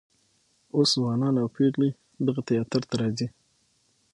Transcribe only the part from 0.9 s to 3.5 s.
ځوانان او پیغلې دغه تیاتر ته راځي.